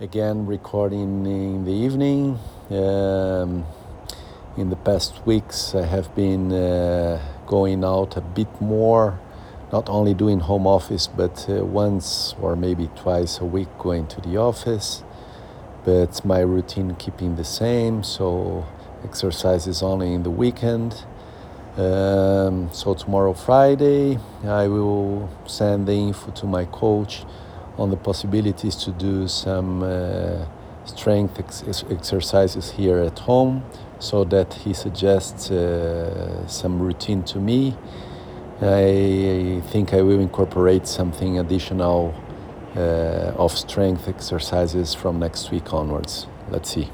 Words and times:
again 0.00 0.46
recording 0.46 1.26
in 1.26 1.64
the 1.64 1.72
evening. 1.72 2.38
Um, 2.70 3.66
in 4.56 4.70
the 4.70 4.76
past 4.76 5.26
weeks, 5.26 5.74
I 5.74 5.86
have 5.86 6.14
been 6.14 6.52
uh, 6.52 7.20
going 7.48 7.82
out 7.82 8.16
a 8.16 8.20
bit 8.20 8.60
more, 8.60 9.18
not 9.72 9.88
only 9.88 10.14
doing 10.14 10.38
home 10.38 10.68
office, 10.68 11.08
but 11.08 11.44
uh, 11.48 11.64
once 11.64 12.36
or 12.40 12.54
maybe 12.54 12.88
twice 12.94 13.40
a 13.40 13.44
week 13.44 13.66
going 13.76 14.06
to 14.06 14.20
the 14.20 14.36
office. 14.36 15.02
But 15.84 16.24
my 16.24 16.40
routine 16.40 16.94
keeping 16.94 17.34
the 17.34 17.44
same, 17.44 18.04
so 18.04 18.66
exercises 19.02 19.82
only 19.82 20.14
in 20.14 20.22
the 20.22 20.30
weekend. 20.30 21.02
Um, 21.76 22.70
so 22.72 22.94
tomorrow, 22.94 23.32
Friday, 23.32 24.18
I 24.44 24.68
will 24.68 25.28
send 25.46 25.88
the 25.88 25.94
info 25.94 26.30
to 26.30 26.46
my 26.46 26.66
coach 26.66 27.24
on 27.78 27.90
the 27.90 27.96
possibilities 27.96 28.76
to 28.76 28.90
do 28.92 29.28
some 29.28 29.82
uh, 29.82 30.44
strength 30.84 31.38
ex- 31.38 31.84
exercises 31.90 32.72
here 32.72 32.98
at 32.98 33.18
home 33.20 33.64
so 33.98 34.24
that 34.24 34.52
he 34.54 34.72
suggests 34.74 35.50
uh, 35.50 36.46
some 36.46 36.80
routine 36.80 37.22
to 37.24 37.38
me. 37.38 37.76
I 38.60 39.62
think 39.70 39.94
I 39.94 40.02
will 40.02 40.20
incorporate 40.20 40.86
something 40.86 41.38
additional 41.38 42.14
uh, 42.76 43.32
of 43.36 43.52
strength 43.52 44.08
exercises 44.08 44.94
from 44.94 45.20
next 45.20 45.50
week 45.50 45.72
onwards. 45.72 46.26
Let's 46.50 46.70
see. 46.70 46.90